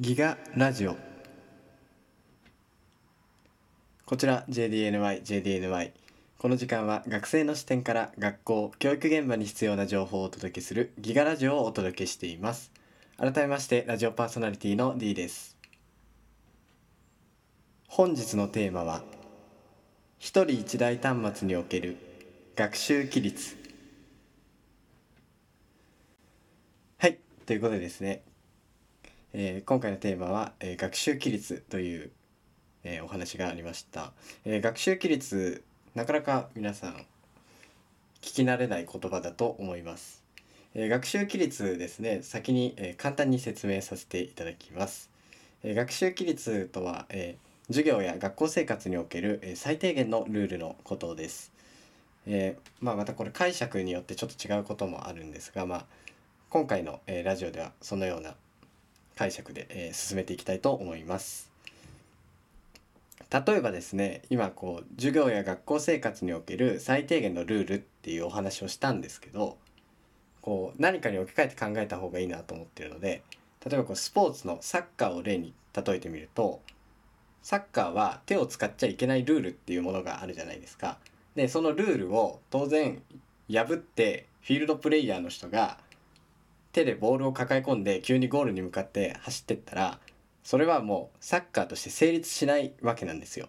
[0.00, 0.96] ギガラジオ。
[4.06, 5.90] こちら JDNY JDNY
[6.38, 12.70] この時間は学生の視点から学校教育現場に必要な情報をお届けするギガラジオをお届けしています。
[13.16, 15.56] 改めましてラジオパーソナリティの D です。
[17.88, 19.02] 本日のテーマは
[20.20, 21.96] 一人一台端末における
[22.54, 23.56] 学習規律。
[26.98, 28.22] はいということでですね
[29.34, 32.10] えー、今回のテーマは、えー、学習規律という、
[32.82, 34.12] えー、お話がありました、
[34.46, 35.62] え学習規律
[35.94, 36.94] なかなか皆さん
[38.22, 40.24] 聞き慣れない言葉だと思います、
[40.74, 45.10] え学習規律ですね先に、え簡単に説明させていただきます、
[45.62, 51.52] え学習規律とは、え授業や学校生活における、え最低限のルールのことです、
[52.26, 55.84] えまあ、またこれ解釈によってちょっと違うこともあるんですが、まあ、
[56.48, 58.34] 今回の、えラジオではそのような
[59.18, 61.50] 解釈で、えー、進めていきたいと思います。
[63.30, 69.58] 例えばですね今こう授業や学校生活における最低限のルールっていうお話をしたんですけど
[70.40, 73.22] こう何かに置き換えて考えた方がいいなと思ってるので
[73.66, 76.62] 例えばこうスポーツのサッカーを例に例えてみると
[77.42, 80.98] サッカーは手を使っちゃいけないルールっていうものがあるじゃないですか。
[81.34, 83.02] でそのルールを当然
[83.50, 85.78] 破ってフィールドプレイヤーの人が
[86.72, 89.98] 手でボールを抱え込んで急にゴールに向かって走ってったら
[90.42, 93.48] それはもうサッカーとして成立しないわけなんですよ。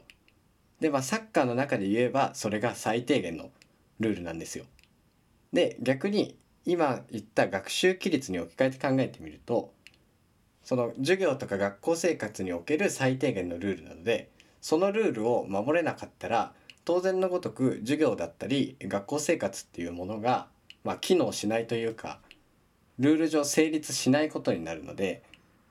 [0.80, 3.52] でまあサッカーの中で言えばそれが最低限の
[4.00, 4.66] ルールなんですよ。
[5.54, 9.74] で逆に今言った学習規律に置き換えて考えてみると
[10.64, 14.30] その授業とか学校生活における最低限のルールなので
[14.62, 16.54] そのルールを守れなかったら
[16.86, 20.48] 当然のごとく授業だったり学校生活っていうものが、
[20.84, 22.20] まあ、機能しないというか
[23.00, 25.24] ルール上成立しないことになるので、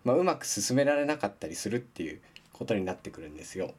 [0.05, 2.21] まあ、うまく進められなかったりするっていう
[2.53, 3.75] ことになってくるんですよ。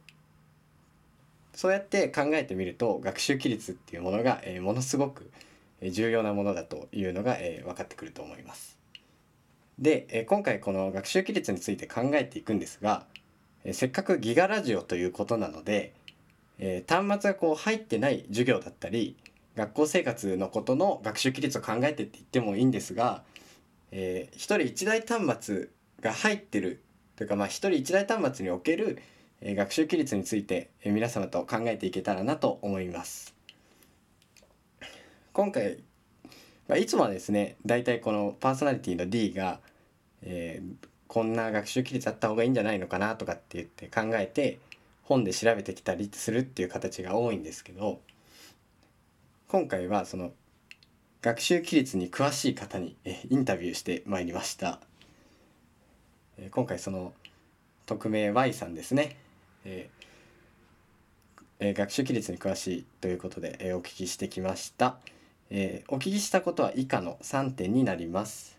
[1.54, 5.30] そうやって考えてみると学習規律っていうものが、えー、ものすごく
[5.82, 8.78] 重要なものだというのが、えー、分かってくると思います。
[9.78, 13.04] で、えー、今回この学習規律について考えていくんですが、
[13.64, 15.92] え、せっかくギガラジオということなので、
[16.58, 19.16] え、端末がこう入ってない授業だったり
[19.56, 23.22] 学校生活のことの学習規律を考えてって言ってもいいんですが
[23.92, 25.68] えー、1人1台端末
[26.00, 26.82] が入ってる
[27.16, 29.02] というかまあ1人1台端末における、
[29.40, 33.34] えー、学習規律について、えー、皆様と考えていけたらなと思います。
[35.32, 35.78] 今回、
[36.68, 39.60] まあ、いつもはですね大体このパーソナリティの D が、
[40.22, 44.58] えー、こんな学習規律あった方がいいんじゃないのかなとかって言って考えて
[45.02, 48.00] 本で調べてきたりするっていう形が多いんですけど
[49.48, 50.32] 今回はその
[51.22, 52.96] 学習規律に詳しい方に
[53.28, 54.80] インタビューしてまいりました。
[56.50, 57.12] 今回その
[57.84, 59.16] 匿名 Y さんですね、
[59.66, 64.96] えー、学習規律に詳しいということで、えお聞きしてきました、
[65.50, 68.58] えー、お聞きしたことは以下の3点になります。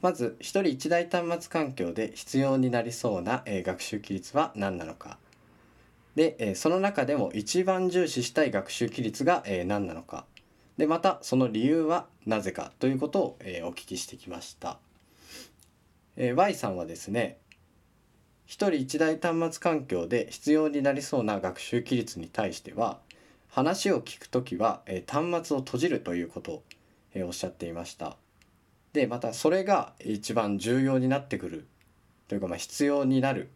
[0.00, 5.18] まず1人1台端末環境で必要になりそうな、え学習規律は何なのか。
[6.16, 10.24] で、えその中でも一番重視したい学習規律が、え何なのか。
[10.76, 14.78] でまたその理由はなぜかということを、えー、お聞きしてきました、
[16.16, 17.38] えー、Y さんはですね
[18.46, 22.98] 一人一台端末環境で必要になりそうな学習規律に対しては
[23.48, 26.62] 話を聞くときは、えー、端末を閉じるということを、
[27.14, 28.16] えー、おっしゃっていました
[28.92, 31.66] でまたそれが一番重要になってくる
[32.28, 33.50] というかまあ必要になる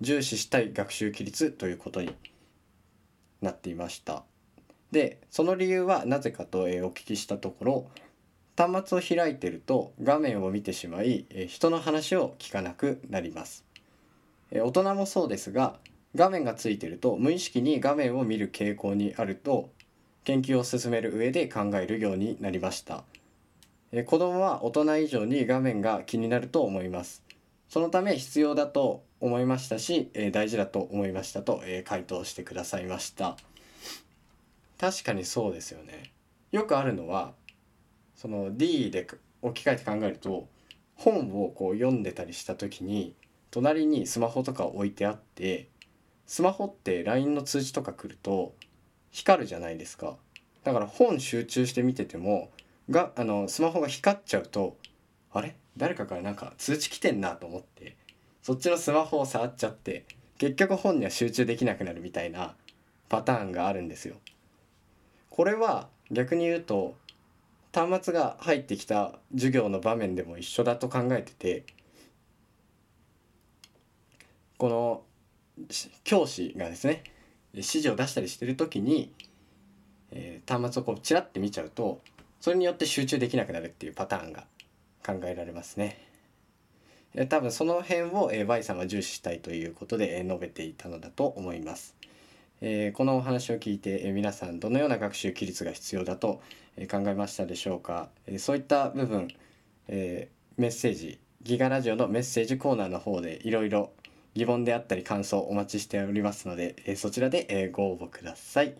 [0.00, 2.14] 重視したい学習規律ということに
[3.40, 4.24] なっていました。
[4.92, 7.90] でその理由はなぜかと、えお聞きしたところ
[8.56, 13.64] 端末を開いてると画面を見てしまい、え人の話を聞かなくなります、
[14.50, 15.76] え大人もそうですが
[16.14, 19.70] 画面がついてると無意識に画面を見る傾向にあると
[20.24, 23.04] 研究を進める上で考えるようになりました、
[23.92, 27.22] え子供は大人以上に画面が気になると思います。
[27.68, 33.36] そのため必要だと思いましたし、え大事だと思いましたと、え回答してくださいました。
[34.78, 36.12] 確かにそうですよね。
[36.52, 37.32] よくあるのは
[38.14, 39.06] その D で
[39.42, 40.48] 置き換えて考えると
[40.94, 43.14] 本をこう読んでたりした時に
[43.50, 45.68] 隣にスマホとか置いてあって
[46.26, 48.54] スマホって LINE の通知とか来ると
[49.10, 50.16] 光るじゃないですか。
[50.64, 52.50] だから本集中して見てても
[52.90, 54.76] があのスマホが光っちゃうと
[55.32, 55.56] あれ？
[55.76, 57.96] 誰かからなんか通知来てんなと思って
[58.42, 60.06] そっちのスマホを触っちゃって
[60.38, 62.54] 結局本には集中できなくなるみたいな
[63.08, 64.16] パターンがあるんですよ。
[65.36, 66.96] これは逆に言うと
[67.70, 71.66] 端末が入ってきた授業の場面でも一緒だと考えてて
[74.56, 75.02] この
[76.04, 77.04] 教師がですね
[77.52, 79.12] 指示を出したりしてる時に、
[80.10, 82.00] えー、端末をこうチラッて見ちゃうと
[82.40, 84.46] それによって集中できなくなるっていうパターンが
[85.04, 85.98] 考えられますね。
[87.14, 91.96] え、多分その辺を、え、Y さんは重視したいということで、え、述べていたのだと思います。
[92.60, 96.40] えー、このお話を聞いて、えー、皆さんどのような学習規律が必要だと、
[96.76, 99.28] えー、考えましたでしょうか、えー、そういった部分、
[99.88, 103.90] えー、メッセージギガラジオのメッセージコーナーの方でいろいろ
[104.34, 108.74] 疑問であったり感想お待ちしておりますので、えー、そちらで、えー、ご応募ください。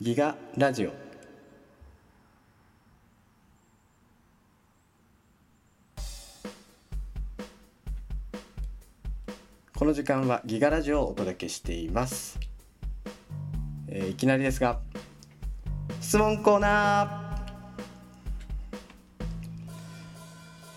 [0.00, 1.07] ギガラジオ
[9.88, 12.38] の時間はギガラジオをお届けしています、
[13.88, 14.80] えー、いきなりですが
[16.02, 17.40] 質問コーナ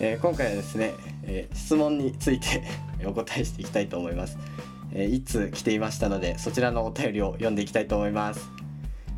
[0.00, 0.94] ー、えー、今回はですね、
[1.24, 2.62] えー、質問について
[3.04, 4.38] お答えしていきたいと思います、
[4.92, 8.48] えー、いつ来ていましたのでそちらのお便りを読んでいきたいと思います、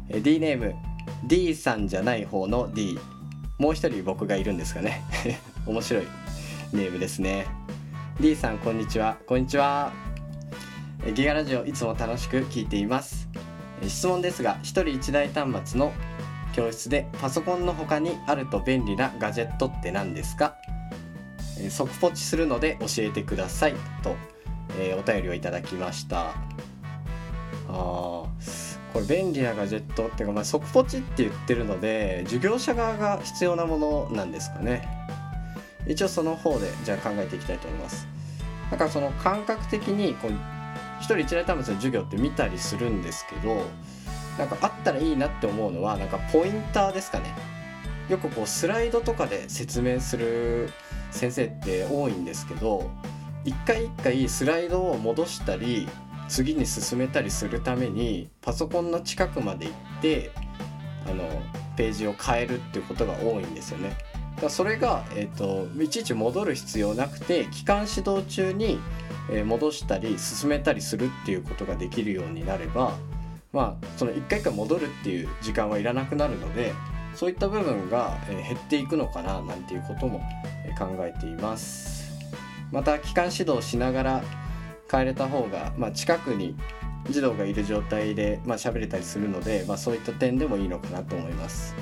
[0.08, 0.74] えー、D ネーム
[1.22, 2.98] D さんじゃない方の D
[3.58, 5.02] もう一人僕がいるんですかね。
[5.64, 6.02] 面白い
[6.72, 7.46] ネームですね。
[8.20, 9.18] D さんこんにちは。
[9.26, 9.92] こんにちは。
[11.14, 13.28] ギガラジオいつも楽しく聞いています。
[13.86, 15.92] 質問ですが1人1台端末の
[16.54, 20.54] 教室でパソコンの他にあると便利なガジェットって何ですか？
[21.68, 23.74] 即ポチするので教えてください。
[24.04, 24.14] と、
[24.78, 26.34] えー、お便りをいただきました。
[27.68, 28.26] あ
[28.92, 34.93] これ便利なガジェットっていうか、まあ、即ポチって言ってるので授業者側が必要なものなんですかね。
[35.86, 38.06] 一応その方でじゃあ考えていきたいと思います
[38.70, 40.32] だかその感覚的にこう
[41.00, 43.62] 一人一台端末の授業って見たりするんですけど
[44.38, 47.34] なんかあったらいいなって思うのはなんかポインターですかね
[48.08, 50.70] よくこうスライドとかで説明する
[51.10, 52.90] 先生って多いんですけど
[53.44, 55.88] 一回一回スライドを戻したり
[56.28, 60.30] 次に進めたりするためにパソコンの近くまで行って
[61.06, 61.24] あの
[61.76, 63.96] ページを変えるっていうことが多いんですよね。
[64.40, 68.78] だそれが、えーと、いちいち戻る必要なくて期間指導中に
[69.44, 72.96] 戻したり進めたりするっていうことができるようになれば
[73.52, 76.72] まあその一回一回戻るっていう時間はいらなくなるので
[77.14, 80.20] そういった部分が減っていくのかななんていうことも
[80.78, 82.12] 考えています
[82.72, 84.24] また期間指導しながら
[84.90, 86.56] 帰れた方が、まあ、近くに
[87.08, 91.74] 児童がいる状態で、まあ、喋れたりするので、まあ、そういった点でもいいのかなと思います。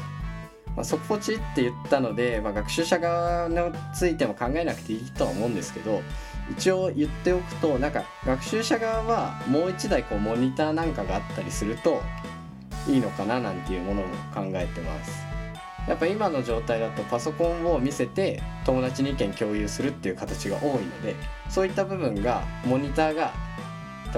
[0.77, 3.57] まあ、即ポチって言ったので、まあ、学習者側に
[3.95, 6.03] ついても考えなくていいとは思うんですけど
[6.51, 12.03] 一応言っておくとなんか学習者側はもう一台こうモニターなんかがあったりすると
[12.89, 15.33] いいのかななんていうものも考えてます。
[15.89, 21.17] やっぱ今の状態だとパソコンを見せて友達に意見共有するっていう形が多いので
[21.49, 23.33] そういった部分がモニターが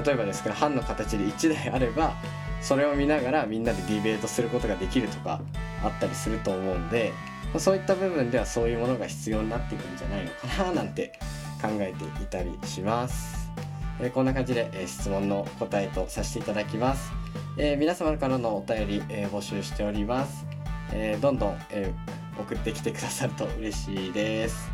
[0.04, 2.16] 例えばですけど班の形で1台あれば
[2.60, 5.40] それを見ながらみんなでディベートすることができるとか
[5.84, 7.12] あったりすると思うんで
[7.58, 11.12] そういった部分ではそういうものが必要になってくるんじゃないのかななんて
[11.62, 13.50] 考えていたりします。
[14.00, 17.12] えー、こんな感じで、えー、質問の答えとさせていただきます。
[17.56, 20.44] えー、皆様からのお便り、え募集しております。
[20.92, 21.92] えどんどん、え
[22.38, 24.73] 送ってきてくださると嬉しいです。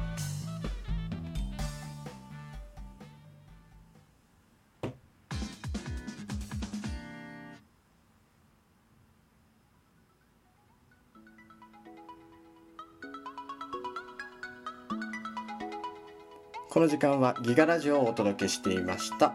[16.70, 19.34] この時間はギガラジオをお届けしていました、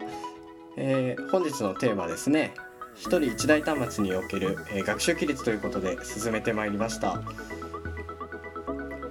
[0.78, 2.54] えー、本日のテーマですね。
[2.96, 7.22] 一人一台端末における、えー、学習規律ということで進めてまいりました、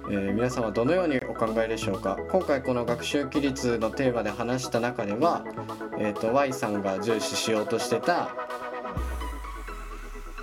[0.09, 2.17] えー、皆さんはどのようにお考えでしょうか？
[2.31, 5.45] 今回この学習規律のテーマで話した中では、
[5.99, 8.31] えーと、Y さんが重視しようとしてた、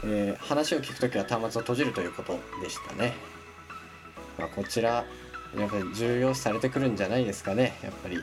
[0.05, 3.15] え話を聞くときは端末を閉じるということでしたね、
[4.39, 5.05] まあ、こちら
[5.57, 8.19] やっぱり重要視されてくるんじゃないですかねやっぱり。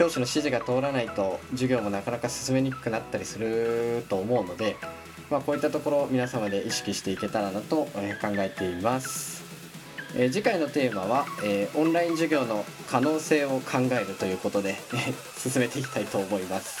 [0.00, 4.76] 教師の指示が通らないと授業もなかなか進めにくくなったりすると思うので、
[5.30, 7.90] まあ、こういったところ皆様で意識していけたらなと考
[8.38, 9.44] えています、
[10.16, 14.76] えー、次回のテーマは、えー、オンライン授業の可能性を考えるということで
[15.36, 16.80] 進めていきたいと思います、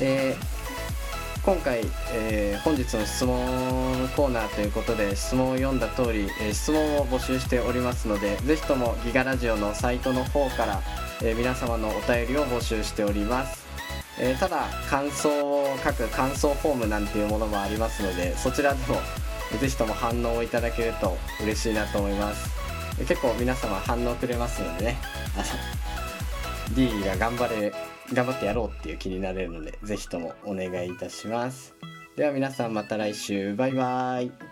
[0.00, 0.59] えー
[1.42, 1.80] 今回、
[2.12, 10.82] えー、本日の質問コーナーということで質問を読んだ通り、えー、質問を募集しておりますのでぜひともギガラジオのサイトの方から、
[11.22, 13.66] えー、皆様のお便りを募集しております、
[14.20, 19.00] え、ただ感想を書く感想フォームなんていうものもありますのでそちらでも
[19.58, 22.50] ぜひとも反応をいただけると嬉しいなと思います。
[23.08, 24.96] 結構皆様反応くれますのでね。
[26.72, 27.72] D が頑張れ
[28.12, 31.74] 頑張ってやろうっていう気になれるので是非ともお願いいたします。
[32.16, 33.54] では皆さんまた来週。
[33.54, 34.49] バイバーイ。